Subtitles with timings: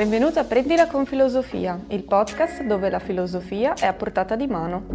[0.00, 4.86] Benvenuto a Prendila con Filosofia, il podcast dove la filosofia è a portata di mano.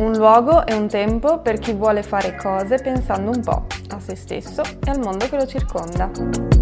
[0.00, 4.16] Un luogo e un tempo per chi vuole fare cose pensando un po' a se
[4.16, 6.53] stesso e al mondo che lo circonda.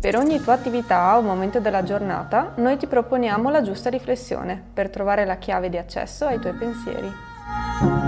[0.00, 4.90] Per ogni tua attività o momento della giornata, noi ti proponiamo la giusta riflessione per
[4.90, 8.07] trovare la chiave di accesso ai tuoi pensieri.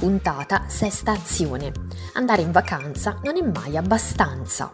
[0.00, 1.72] Puntata, sesta azione.
[2.14, 4.72] Andare in vacanza non è mai abbastanza.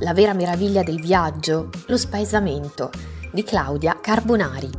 [0.00, 2.90] La vera meraviglia del viaggio, lo spaesamento,
[3.30, 4.70] di Claudia Carbonari.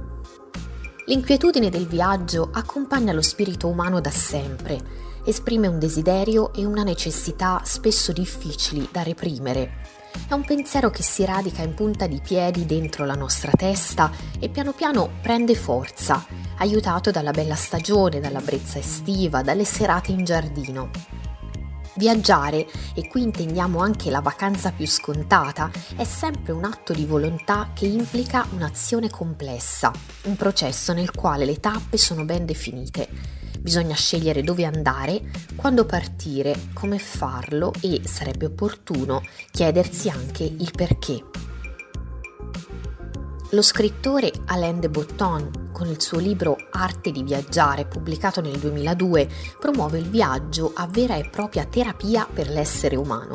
[1.05, 4.77] L'inquietudine del viaggio accompagna lo spirito umano da sempre,
[5.23, 9.98] esprime un desiderio e una necessità spesso difficili da reprimere.
[10.27, 14.49] È un pensiero che si radica in punta di piedi dentro la nostra testa e
[14.49, 16.25] piano piano prende forza,
[16.57, 20.89] aiutato dalla bella stagione, dalla brezza estiva, dalle serate in giardino.
[21.95, 27.71] Viaggiare, e qui intendiamo anche la vacanza più scontata, è sempre un atto di volontà
[27.73, 29.91] che implica un'azione complessa,
[30.23, 36.55] un processo nel quale le tappe sono ben definite Bisogna scegliere dove andare, quando partire,
[36.73, 39.21] come farlo e, sarebbe opportuno,
[39.51, 41.23] chiedersi anche il perché.
[43.53, 49.27] Lo scrittore Alain de Botton, con il suo libro Arte di viaggiare, pubblicato nel 2002,
[49.59, 53.33] promuove il viaggio a vera e propria terapia per l'essere umano.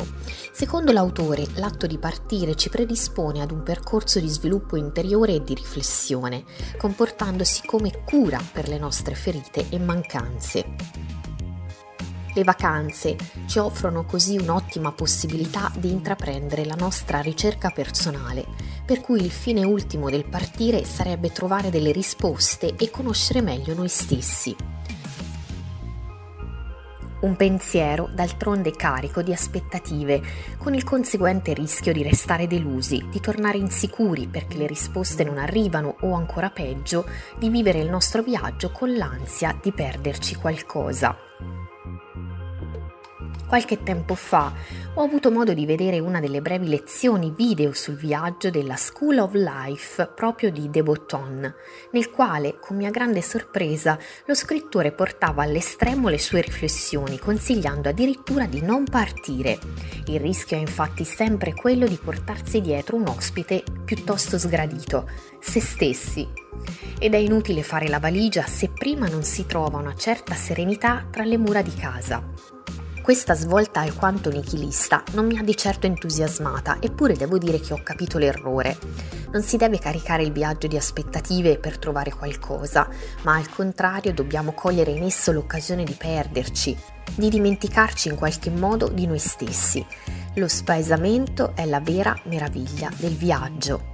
[0.52, 5.54] Secondo l'autore, l'atto di partire ci predispone ad un percorso di sviluppo interiore e di
[5.54, 6.44] riflessione,
[6.78, 11.33] comportandosi come cura per le nostre ferite e mancanze.
[12.36, 18.44] Le vacanze ci offrono così un'ottima possibilità di intraprendere la nostra ricerca personale,
[18.84, 23.88] per cui il fine ultimo del partire sarebbe trovare delle risposte e conoscere meglio noi
[23.88, 24.56] stessi.
[27.20, 30.20] Un pensiero d'altronde carico di aspettative,
[30.58, 35.96] con il conseguente rischio di restare delusi, di tornare insicuri perché le risposte non arrivano
[36.00, 37.08] o ancora peggio,
[37.38, 41.23] di vivere il nostro viaggio con l'ansia di perderci qualcosa.
[43.54, 44.52] Qualche tempo fa
[44.94, 49.32] ho avuto modo di vedere una delle brevi lezioni video sul viaggio della School of
[49.34, 51.54] Life proprio di De Botton,
[51.92, 58.46] nel quale, con mia grande sorpresa, lo scrittore portava all'estremo le sue riflessioni, consigliando addirittura
[58.46, 59.60] di non partire.
[60.06, 66.26] Il rischio è infatti sempre quello di portarsi dietro un ospite piuttosto sgradito, se stessi.
[66.98, 71.22] Ed è inutile fare la valigia se prima non si trova una certa serenità tra
[71.22, 72.53] le mura di casa.
[73.04, 77.82] Questa svolta alquanto nichilista non mi ha di certo entusiasmata, eppure devo dire che ho
[77.82, 78.78] capito l'errore.
[79.30, 82.88] Non si deve caricare il viaggio di aspettative per trovare qualcosa,
[83.24, 86.74] ma al contrario dobbiamo cogliere in esso l'occasione di perderci,
[87.14, 89.84] di dimenticarci in qualche modo di noi stessi.
[90.36, 93.92] Lo spaesamento è la vera meraviglia del viaggio.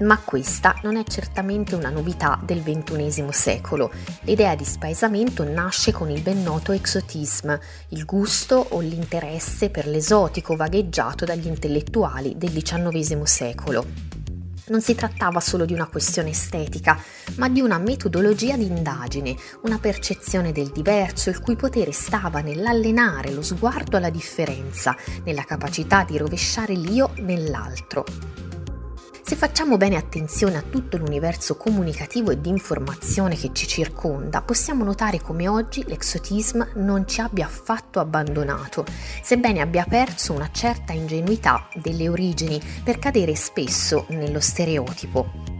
[0.00, 3.92] Ma questa non è certamente una novità del XXI secolo.
[4.22, 7.60] L'idea di spaesamento nasce con il ben noto exotisme,
[7.90, 13.86] il gusto o l'interesse per l'esotico vagheggiato dagli intellettuali del XIX secolo.
[14.66, 16.98] Non si trattava solo di una questione estetica,
[17.36, 23.30] ma di una metodologia di indagine, una percezione del diverso, il cui potere stava nell'allenare
[23.30, 28.43] lo sguardo alla differenza, nella capacità di rovesciare l'io nell'altro.
[29.26, 34.84] Se facciamo bene attenzione a tutto l'universo comunicativo e di informazione che ci circonda, possiamo
[34.84, 38.84] notare come oggi l'exotismo non ci abbia affatto abbandonato,
[39.22, 45.53] sebbene abbia perso una certa ingenuità delle origini per cadere spesso nello stereotipo.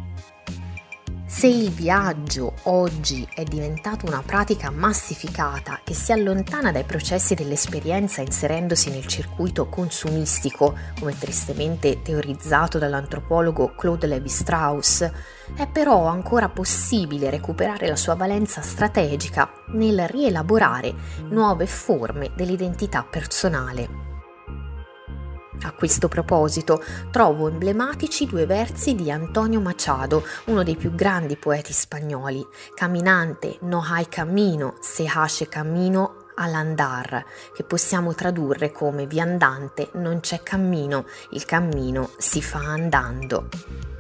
[1.37, 8.21] Se il viaggio oggi è diventato una pratica massificata che si allontana dai processi dell'esperienza
[8.21, 15.11] inserendosi nel circuito consumistico, come tristemente teorizzato dall'antropologo Claude Levi-Strauss,
[15.57, 20.95] è però ancora possibile recuperare la sua valenza strategica nel rielaborare
[21.31, 24.14] nuove forme dell'identità personale.
[25.65, 31.73] A questo proposito trovo emblematici due versi di Antonio Machado, uno dei più grandi poeti
[31.73, 32.47] spagnoli.
[32.75, 37.25] Caminante, no hay camino, se hace camino all'andar,
[37.55, 43.94] che possiamo tradurre come viandante non c'è cammino, il cammino si fa andando.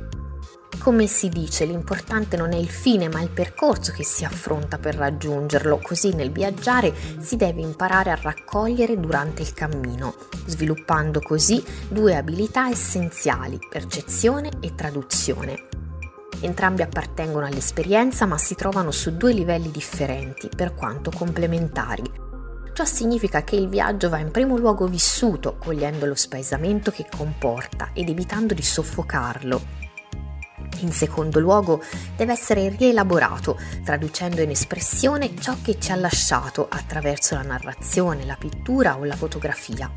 [0.85, 4.95] Come si dice, l'importante non è il fine, ma il percorso che si affronta per
[4.95, 10.15] raggiungerlo, così nel viaggiare si deve imparare a raccogliere durante il cammino,
[10.45, 15.69] sviluppando così due abilità essenziali, percezione e traduzione.
[16.41, 22.03] Entrambi appartengono all'esperienza ma si trovano su due livelli differenti, per quanto complementari.
[22.75, 27.93] Ciò significa che il viaggio va in primo luogo vissuto, cogliendo lo spaesamento che comporta
[27.95, 29.84] ed evitando di soffocarlo,
[30.81, 31.83] in secondo luogo,
[32.17, 38.37] deve essere rielaborato, traducendo in espressione ciò che ci ha lasciato attraverso la narrazione, la
[38.39, 39.91] pittura o la fotografia.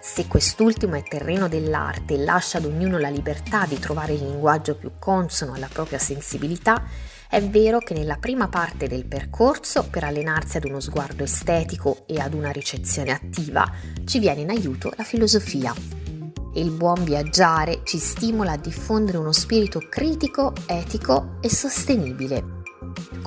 [0.00, 4.74] Se quest'ultimo è terreno dell'arte e lascia ad ognuno la libertà di trovare il linguaggio
[4.74, 6.82] più consono alla propria sensibilità,
[7.28, 12.18] è vero che nella prima parte del percorso, per allenarsi ad uno sguardo estetico e
[12.18, 13.70] ad una ricezione attiva,
[14.06, 15.72] ci viene in aiuto la filosofia,
[16.58, 22.57] il buon viaggiare ci stimola a diffondere uno spirito critico, etico e sostenibile.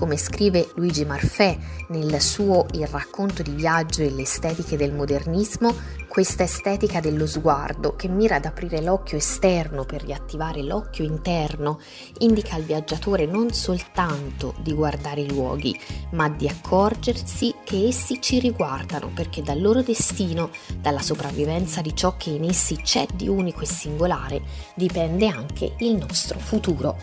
[0.01, 1.55] Come scrive Luigi Marfè
[1.89, 5.75] nel suo Il racconto di viaggio e le estetiche del modernismo,
[6.07, 11.79] questa estetica dello sguardo, che mira ad aprire l'occhio esterno per riattivare l'occhio interno,
[12.17, 15.79] indica al viaggiatore non soltanto di guardare i luoghi,
[16.13, 20.49] ma di accorgersi che essi ci riguardano, perché dal loro destino,
[20.79, 24.41] dalla sopravvivenza di ciò che in essi c'è di unico e singolare,
[24.73, 26.97] dipende anche il nostro futuro.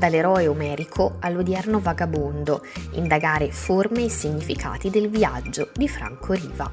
[0.00, 6.72] Dall'eroe omerico all'odierno vagabondo, indagare forme e significati del viaggio di Franco Riva.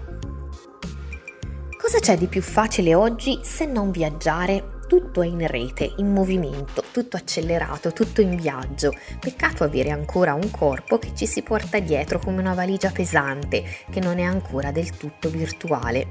[1.77, 4.75] Cosa c'è di più facile oggi se non viaggiare?
[4.87, 8.93] Tutto è in rete, in movimento, tutto accelerato, tutto in viaggio.
[9.19, 13.99] Peccato avere ancora un corpo che ci si porta dietro come una valigia pesante, che
[13.99, 16.07] non è ancora del tutto virtuale.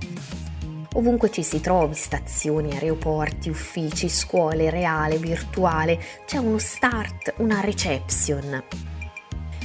[0.96, 8.62] Ovunque ci si trovi, stazioni, aeroporti, uffici, scuole, reale, virtuale, c'è uno start, una reception.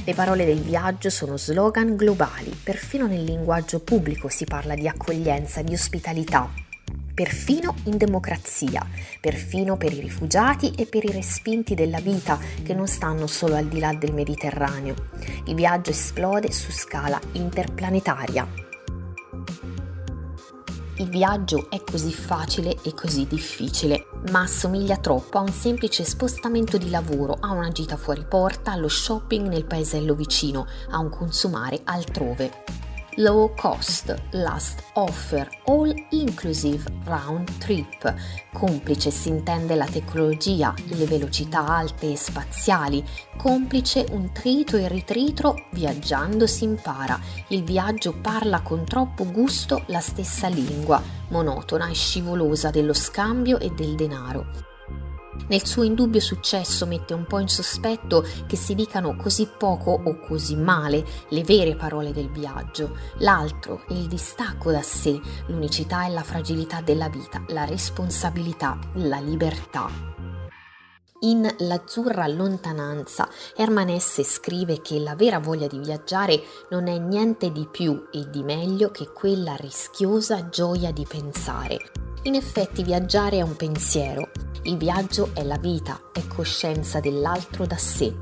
[0.04, 5.62] Le parole del viaggio sono slogan globali, perfino nel linguaggio pubblico si parla di accoglienza,
[5.62, 6.50] di ospitalità,
[7.14, 8.86] perfino in democrazia,
[9.18, 13.68] perfino per i rifugiati e per i respinti della vita che non stanno solo al
[13.68, 14.94] di là del Mediterraneo.
[15.46, 18.61] Il viaggio esplode su scala interplanetaria.
[20.96, 26.76] Il viaggio è così facile e così difficile, ma assomiglia troppo a un semplice spostamento
[26.76, 31.80] di lavoro, a una gita fuori porta, allo shopping nel paesello vicino, a un consumare
[31.84, 38.14] altrove low cost, last offer, all inclusive round trip.
[38.52, 43.04] Complice si intende la tecnologia, le velocità alte e spaziali,
[43.36, 47.18] complice un trito e ritritro, viaggiando si impara.
[47.48, 53.70] Il viaggio parla con troppo gusto la stessa lingua, monotona e scivolosa dello scambio e
[53.70, 54.71] del denaro.
[55.48, 60.18] Nel suo indubbio successo mette un po' in sospetto che si dicano così poco o
[60.20, 62.96] così male le vere parole del viaggio.
[63.18, 69.18] L'altro è il distacco da sé, l'unicità e la fragilità della vita, la responsabilità, la
[69.18, 70.12] libertà.
[71.24, 77.52] In L'azzurra lontananza, Herman Hesse scrive che la vera voglia di viaggiare non è niente
[77.52, 82.01] di più e di meglio che quella rischiosa gioia di pensare.
[82.24, 84.30] In effetti viaggiare è un pensiero,
[84.62, 88.14] il viaggio è la vita, è coscienza dell'altro da sé.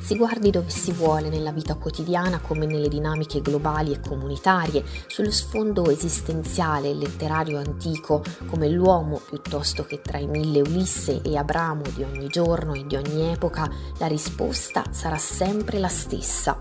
[0.00, 5.30] Si guardi dove si vuole nella vita quotidiana come nelle dinamiche globali e comunitarie, sullo
[5.30, 11.82] sfondo esistenziale e letterario antico come l'uomo piuttosto che tra i mille Ulisse e Abramo
[11.94, 16.58] di ogni giorno e di ogni epoca, la risposta sarà sempre la stessa.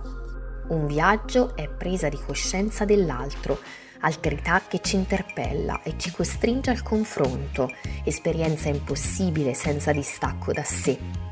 [0.68, 3.60] Un viaggio è presa di coscienza dell'altro,
[4.02, 7.70] alterità che ci interpella e ci costringe al confronto,
[8.04, 11.32] esperienza impossibile senza distacco da sé.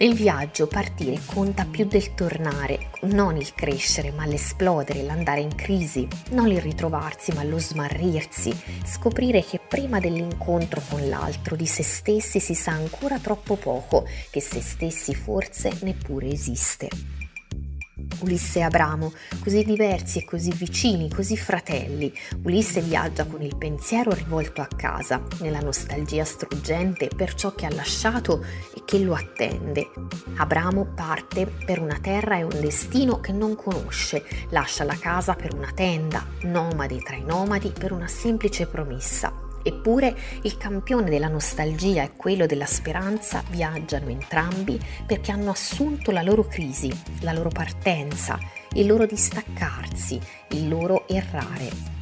[0.00, 6.06] Nel viaggio partire conta più del tornare, non il crescere ma l'esplodere, l'andare in crisi,
[6.30, 12.38] non il ritrovarsi ma lo smarrirsi, scoprire che prima dell'incontro con l'altro di se stessi
[12.38, 16.88] si sa ancora troppo poco, che se stessi forse neppure esiste.
[18.20, 22.12] Ulisse e Abramo, così diversi e così vicini, così fratelli.
[22.42, 27.74] Ulisse viaggia con il pensiero rivolto a casa, nella nostalgia struggente per ciò che ha
[27.74, 28.44] lasciato
[28.74, 29.90] e che lo attende.
[30.36, 35.54] Abramo parte per una terra e un destino che non conosce, lascia la casa per
[35.54, 42.02] una tenda, nomade tra i nomadi per una semplice promessa Eppure il campione della nostalgia
[42.02, 48.38] e quello della speranza viaggiano entrambi perché hanno assunto la loro crisi, la loro partenza,
[48.72, 50.18] il loro distaccarsi,
[50.52, 51.96] il loro errare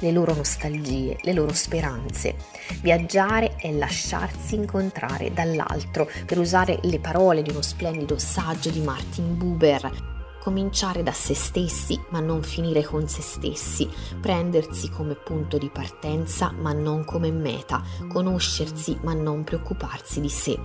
[0.00, 2.34] le loro nostalgie, le loro speranze.
[2.82, 9.38] Viaggiare è lasciarsi incontrare dall'altro, per usare le parole di uno splendido saggio di Martin
[9.38, 10.15] Buber.
[10.46, 16.52] Cominciare da se stessi ma non finire con se stessi, prendersi come punto di partenza
[16.52, 20.56] ma non come meta, conoscersi ma non preoccuparsi di sé.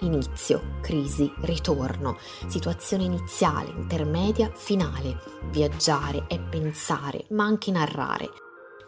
[0.00, 5.20] Inizio, crisi, ritorno, situazione iniziale, intermedia, finale.
[5.52, 8.28] Viaggiare è pensare, ma anche narrare.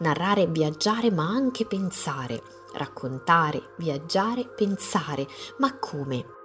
[0.01, 2.43] Narrare è viaggiare, ma anche pensare.
[2.75, 5.29] Raccontare, viaggiare, pensare.
[5.59, 6.39] Ma come?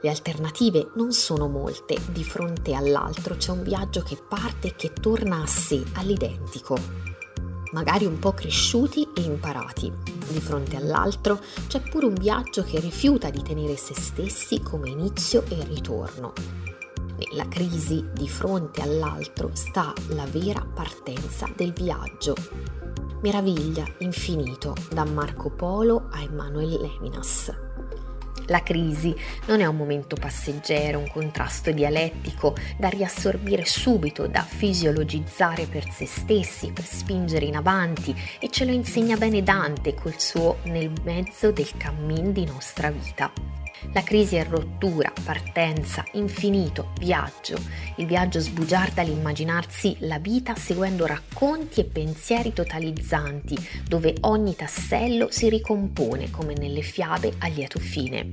[0.00, 4.92] Le alternative non sono molte, di fronte all'altro c'è un viaggio che parte e che
[4.92, 7.08] torna a sé, all'identico
[7.72, 9.92] magari un po' cresciuti e imparati.
[10.28, 15.44] Di fronte all'altro c'è pure un viaggio che rifiuta di tenere se stessi come inizio
[15.48, 16.32] e ritorno.
[17.16, 22.34] Nella crisi di fronte all'altro sta la vera partenza del viaggio.
[23.20, 27.67] Meraviglia infinito da Marco Polo a Emanuele Levinas.
[28.48, 29.14] La crisi
[29.46, 36.06] non è un momento passeggero, un contrasto dialettico da riassorbire subito, da fisiologizzare per se
[36.06, 41.52] stessi, per spingere in avanti e ce lo insegna bene Dante col suo nel mezzo
[41.52, 43.30] del cammin di nostra vita.
[43.92, 47.56] La crisi è rottura, partenza, infinito, viaggio.
[47.96, 53.56] Il viaggio sbugiarda l'immaginarsi la vita seguendo racconti e pensieri totalizzanti,
[53.86, 58.32] dove ogni tassello si ricompone come nelle fiabe a lieto fine.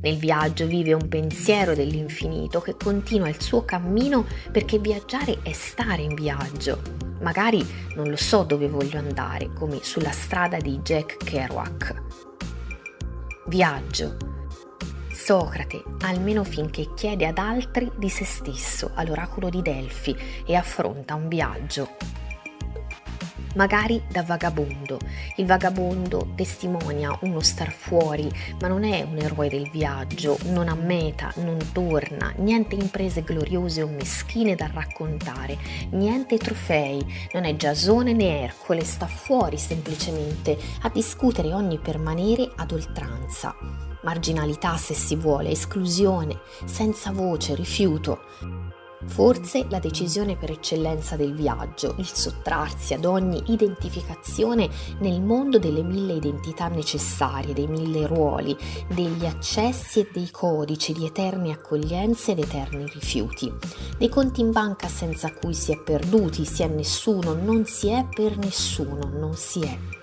[0.00, 6.02] Nel viaggio vive un pensiero dell'infinito che continua il suo cammino perché viaggiare è stare
[6.02, 6.80] in viaggio.
[7.20, 7.64] Magari
[7.94, 12.02] non lo so dove voglio andare, come sulla strada di Jack Kerouac.
[13.46, 14.30] Viaggio
[15.24, 21.28] Socrate, almeno finché chiede ad altri di se stesso all'oracolo di Delfi e affronta un
[21.28, 22.21] viaggio.
[23.54, 24.98] Magari da vagabondo.
[25.36, 28.30] Il vagabondo testimonia uno star fuori,
[28.60, 33.82] ma non è un eroe del viaggio, non ha meta, non torna, niente imprese gloriose
[33.82, 35.58] o meschine da raccontare,
[35.90, 42.72] niente trofei, non è Giasone né Ercole, sta fuori semplicemente a discutere ogni permanere ad
[42.72, 43.54] oltranza
[44.02, 48.20] marginalità se si vuole, esclusione, senza voce, rifiuto.
[49.04, 54.68] Forse la decisione per eccellenza del viaggio, il sottrarsi ad ogni identificazione
[55.00, 58.56] nel mondo delle mille identità necessarie, dei mille ruoli,
[58.88, 63.52] degli accessi e dei codici di eterne accoglienze ed eterni rifiuti,
[63.98, 68.06] dei conti in banca senza cui si è perduti, si è nessuno, non si è
[68.12, 70.01] per nessuno, non si è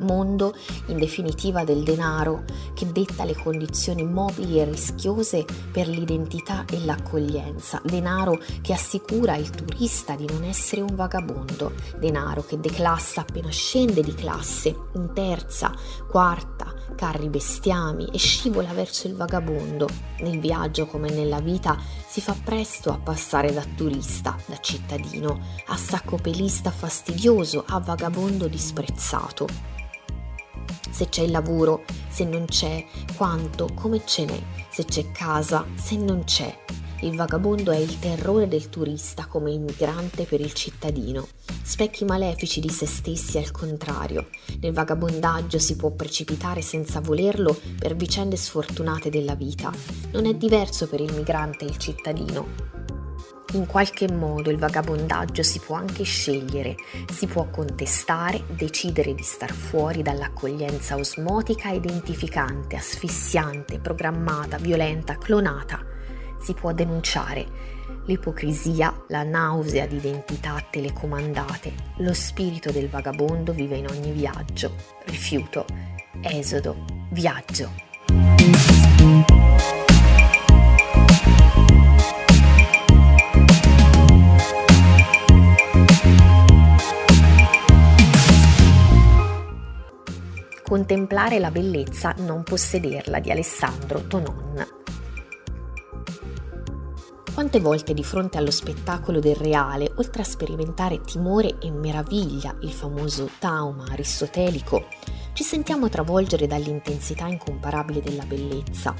[0.00, 0.54] mondo
[0.86, 7.80] in definitiva del denaro che detta le condizioni mobili e rischiose per l'identità e l'accoglienza,
[7.84, 14.02] denaro che assicura al turista di non essere un vagabondo, denaro che declassa appena scende
[14.02, 15.72] di classe, in terza,
[16.08, 19.88] quarta, carri bestiami e scivola verso il vagabondo.
[20.20, 25.76] Nel viaggio come nella vita si fa presto a passare da turista, da cittadino, a
[25.76, 29.76] saccopelista fastidioso, a vagabondo disprezzato
[30.98, 32.84] se c'è il lavoro, se non c'è,
[33.16, 36.52] quanto, come ce n'è, se c'è casa, se non c'è.
[37.02, 41.28] Il vagabondo è il terrore del turista come il migrante per il cittadino.
[41.62, 44.26] Specchi malefici di se stessi al contrario.
[44.60, 49.70] Nel vagabondaggio si può precipitare senza volerlo per vicende sfortunate della vita.
[50.10, 52.97] Non è diverso per il migrante e il cittadino.
[53.52, 56.76] In qualche modo il vagabondaggio si può anche scegliere,
[57.10, 65.82] si può contestare, decidere di star fuori dall'accoglienza osmotica identificante, asfissiante, programmata, violenta, clonata.
[66.38, 67.46] Si può denunciare
[68.04, 71.72] l'ipocrisia, la nausea di identità telecomandate.
[71.98, 74.74] Lo spirito del vagabondo vive in ogni viaggio,
[75.06, 75.64] rifiuto,
[76.20, 77.70] esodo, viaggio.
[90.68, 94.66] Contemplare la bellezza, non possederla di Alessandro Tonon.
[97.32, 102.70] Quante volte di fronte allo spettacolo del reale, oltre a sperimentare timore e meraviglia, il
[102.70, 104.88] famoso tauma aristotelico,
[105.32, 108.94] ci sentiamo travolgere dall'intensità incomparabile della bellezza.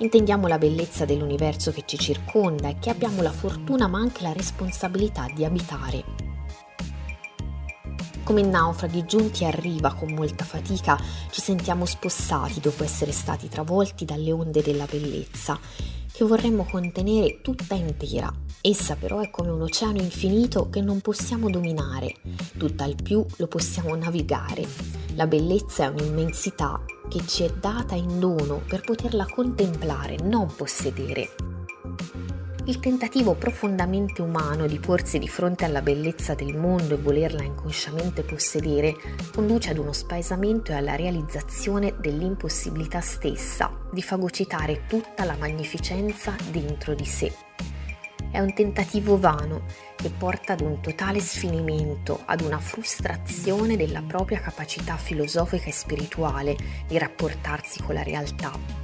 [0.00, 4.34] Intendiamo la bellezza dell'universo che ci circonda e che abbiamo la fortuna ma anche la
[4.34, 6.29] responsabilità di abitare
[8.30, 10.96] Come naufraghi giunti a riva con molta fatica,
[11.32, 15.58] ci sentiamo spossati dopo essere stati travolti dalle onde della bellezza,
[16.12, 18.32] che vorremmo contenere tutta intera.
[18.60, 22.14] Essa però è come un oceano infinito che non possiamo dominare,
[22.56, 24.64] tutt'al più lo possiamo navigare.
[25.14, 31.49] La bellezza è un'immensità che ci è data in dono per poterla contemplare, non possedere.
[32.66, 38.22] Il tentativo profondamente umano di porsi di fronte alla bellezza del mondo e volerla inconsciamente
[38.22, 38.94] possedere
[39.34, 46.94] conduce ad uno spaesamento e alla realizzazione dell'impossibilità stessa di fagocitare tutta la magnificenza dentro
[46.94, 47.32] di sé.
[48.30, 49.62] È un tentativo vano
[49.96, 56.56] che porta ad un totale sfinimento, ad una frustrazione della propria capacità filosofica e spirituale
[56.86, 58.79] di rapportarsi con la realtà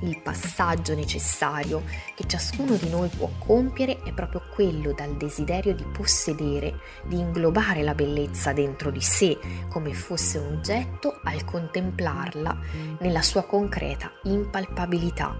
[0.00, 1.82] il passaggio necessario
[2.14, 7.82] che ciascuno di noi può compiere è proprio quello dal desiderio di possedere, di inglobare
[7.82, 12.58] la bellezza dentro di sé come fosse un oggetto al contemplarla
[13.00, 15.36] nella sua concreta impalpabilità.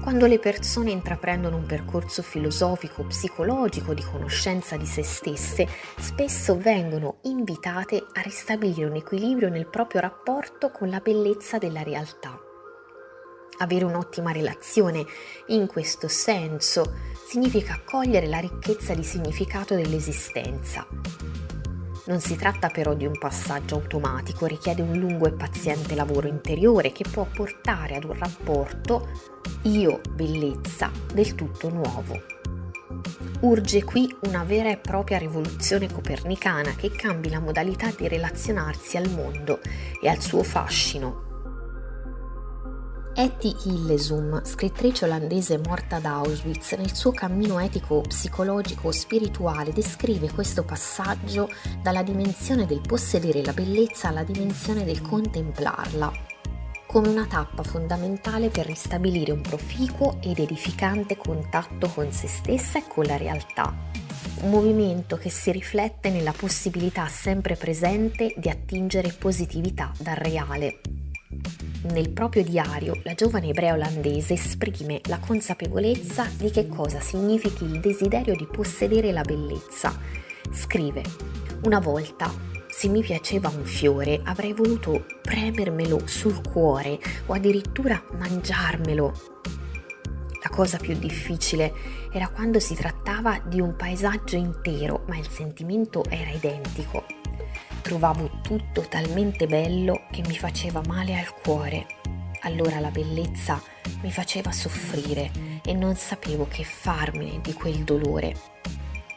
[0.00, 5.66] Quando le persone intraprendono un percorso filosofico, psicologico di conoscenza di se stesse,
[5.98, 12.47] spesso vengono invitate a ristabilire un equilibrio nel proprio rapporto con la bellezza della realtà.
[13.58, 15.04] Avere un'ottima relazione
[15.48, 16.94] in questo senso
[17.26, 20.86] significa cogliere la ricchezza di significato dell'esistenza.
[22.06, 26.92] Non si tratta però di un passaggio automatico, richiede un lungo e paziente lavoro interiore
[26.92, 29.08] che può portare ad un rapporto
[29.62, 32.22] io-bellezza del tutto nuovo.
[33.40, 39.10] Urge qui una vera e propria rivoluzione copernicana che cambi la modalità di relazionarsi al
[39.10, 39.60] mondo
[40.00, 41.27] e al suo fascino
[43.20, 51.50] Etty Hillesum, scrittrice olandese morta ad Auschwitz, nel suo cammino etico-psicologico-spirituale descrive questo passaggio
[51.82, 56.12] dalla dimensione del possedere la bellezza alla dimensione del contemplarla,
[56.86, 62.84] come una tappa fondamentale per ristabilire un proficuo ed edificante contatto con se stessa e
[62.86, 63.74] con la realtà.
[64.42, 70.78] Un movimento che si riflette nella possibilità sempre presente di attingere positività dal reale.
[71.80, 77.78] Nel proprio diario, la giovane ebrea olandese esprime la consapevolezza di che cosa significhi il
[77.78, 79.96] desiderio di possedere la bellezza.
[80.50, 81.02] Scrive:
[81.62, 82.34] Una volta,
[82.68, 89.12] se mi piaceva un fiore, avrei voluto premermelo sul cuore o addirittura mangiarmelo.
[90.42, 91.72] La cosa più difficile
[92.12, 97.17] era quando si trattava di un paesaggio intero, ma il sentimento era identico.
[97.82, 101.86] Trovavo tutto talmente bello che mi faceva male al cuore.
[102.42, 103.60] Allora la bellezza
[104.02, 105.30] mi faceva soffrire
[105.64, 108.34] e non sapevo che farmene di quel dolore.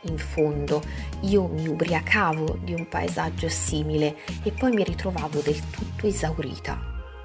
[0.03, 0.81] In fondo
[1.21, 6.79] io mi ubriacavo di un paesaggio simile e poi mi ritrovavo del tutto esaurita.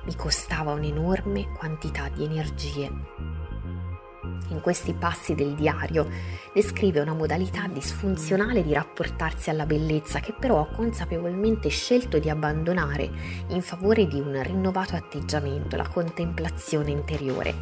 [0.05, 2.91] Mi costava un'enorme quantità di energie
[4.49, 6.09] in questi passi del diario
[6.53, 13.11] descrive una modalità disfunzionale di rapportarsi alla bellezza che però ha consapevolmente scelto di abbandonare
[13.49, 17.55] in favore di un rinnovato atteggiamento, la contemplazione interiore.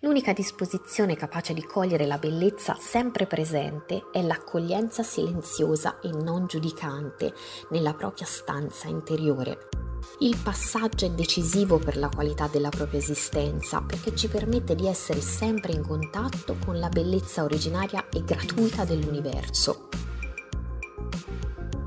[0.00, 7.34] L'unica disposizione capace di cogliere la bellezza sempre presente è l'accoglienza silenziosa e non giudicante
[7.70, 9.87] nella propria stanza interiore.
[10.20, 15.20] Il passaggio è decisivo per la qualità della propria esistenza perché ci permette di essere
[15.20, 19.88] sempre in contatto con la bellezza originaria e gratuita dell'universo.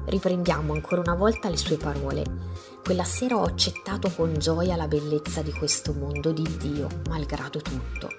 [0.06, 2.24] Riprendiamo ancora una volta le sue parole.
[2.84, 8.10] Quella sera ho accettato con gioia la bellezza di questo mondo di Dio, malgrado tutto.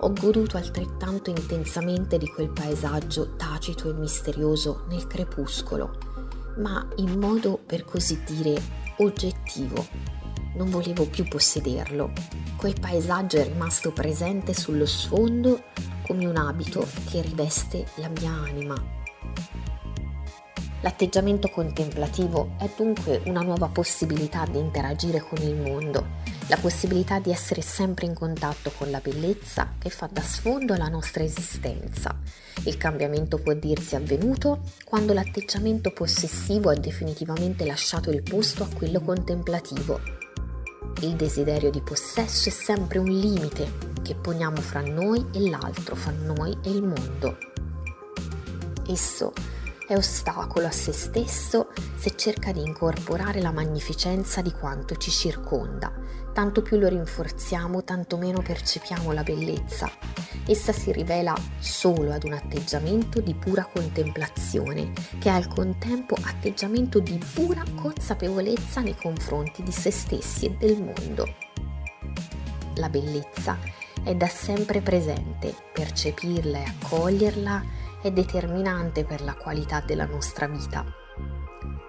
[0.00, 6.11] Ho goduto altrettanto intensamente di quel paesaggio tacito e misterioso nel crepuscolo,
[6.58, 8.60] ma in modo per così dire
[8.98, 9.86] oggettivo.
[10.54, 12.12] Non volevo più possederlo.
[12.56, 15.64] Quel paesaggio è rimasto presente sullo sfondo
[16.06, 18.74] come un abito che riveste la mia anima.
[20.82, 26.04] L'atteggiamento contemplativo è dunque una nuova possibilità di interagire con il mondo,
[26.48, 30.88] la possibilità di essere sempre in contatto con la bellezza che fa da sfondo alla
[30.88, 32.18] nostra esistenza.
[32.64, 39.00] Il cambiamento può dirsi avvenuto quando l'atteggiamento possessivo ha definitivamente lasciato il posto a quello
[39.00, 40.00] contemplativo.
[41.00, 46.10] Il desiderio di possesso è sempre un limite che poniamo fra noi e l'altro, fra
[46.10, 47.38] noi e il mondo.
[48.88, 49.32] Esso
[49.92, 55.92] è ostacolo a se stesso se cerca di incorporare la magnificenza di quanto ci circonda,
[56.32, 59.90] tanto più lo rinforziamo, tanto meno percepiamo la bellezza.
[60.46, 66.98] Essa si rivela solo ad un atteggiamento di pura contemplazione, che è al contempo atteggiamento
[66.98, 71.34] di pura consapevolezza nei confronti di se stessi e del mondo.
[72.76, 73.58] La bellezza
[74.02, 80.84] è da sempre presente, percepirla e accoglierla è determinante per la qualità della nostra vita.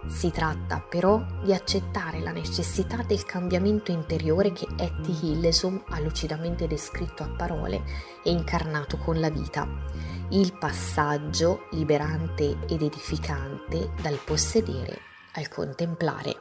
[0.08, 6.68] Si tratta però di accettare la necessità del cambiamento interiore che Etty Hillesum ha lucidamente
[6.68, 7.84] descritto a parole
[8.24, 9.68] e incarnato con la vita,
[10.30, 15.00] il passaggio liberante ed edificante dal possedere
[15.34, 16.36] al contemplare.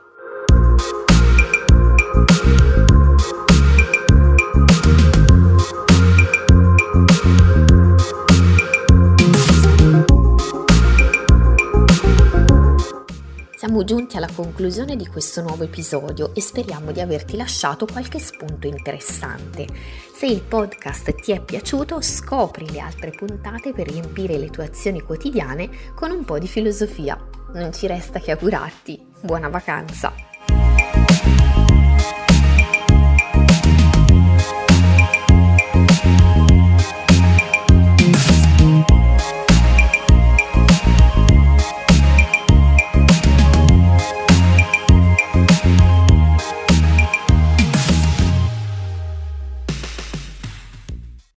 [13.62, 18.66] Siamo giunti alla conclusione di questo nuovo episodio e speriamo di averti lasciato qualche spunto
[18.66, 19.68] interessante.
[20.12, 25.00] Se il podcast ti è piaciuto, scopri le altre puntate per riempire le tue azioni
[25.00, 27.16] quotidiane con un po' di filosofia.
[27.54, 30.31] Non ci resta che augurarti buona vacanza!